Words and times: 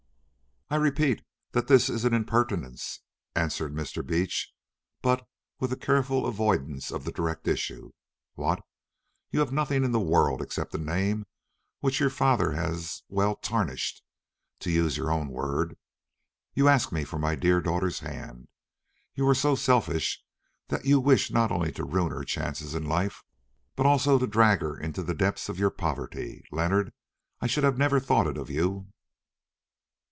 "I 0.69 0.75
repeat 0.77 1.21
that 1.51 1.69
it 1.69 1.89
is 1.89 2.03
an 2.05 2.13
impertinence," 2.13 3.01
answered 3.35 3.73
Mr. 3.73 4.07
Beach, 4.07 4.53
but 5.01 5.27
with 5.59 5.73
a 5.73 5.77
careful 5.77 6.25
avoidance 6.25 6.91
of 6.91 7.03
the 7.03 7.11
direct 7.11 7.45
issue. 7.45 7.91
"What! 8.35 8.61
You, 9.31 9.39
who 9.39 9.39
have 9.43 9.51
nothing 9.51 9.83
in 9.83 9.91
the 9.91 9.99
world 9.99 10.41
except 10.41 10.73
a 10.73 10.77
name 10.77 11.25
which 11.81 11.99
your 11.99 12.09
father 12.09 12.53
has—well—tarnished—to 12.53 14.71
use 14.71 14.95
your 14.95 15.11
own 15.11 15.27
word, 15.27 15.75
you 16.53 16.69
ask 16.69 16.93
me 16.93 17.03
for 17.03 17.19
my 17.19 17.35
dear 17.35 17.59
daughter's 17.59 17.99
hand? 17.99 18.47
You 19.13 19.27
are 19.27 19.35
so 19.35 19.55
selfish 19.55 20.23
that 20.69 20.85
you 20.85 21.01
wish 21.01 21.31
not 21.31 21.51
only 21.51 21.73
to 21.73 21.83
ruin 21.83 22.13
her 22.13 22.23
chances 22.23 22.73
in 22.73 22.85
life, 22.85 23.25
but 23.75 23.85
also 23.85 24.17
to 24.17 24.25
drag 24.25 24.61
her 24.61 24.79
into 24.79 25.03
the 25.03 25.13
depths 25.15 25.49
of 25.49 25.59
your 25.59 25.69
poverty. 25.69 26.45
Leonard, 26.49 26.93
I 27.41 27.47
should 27.47 27.65
never 27.77 27.97
have 27.97 28.05
thought 28.05 28.27
it 28.27 28.37
of 28.37 28.49
you!" 28.49 28.87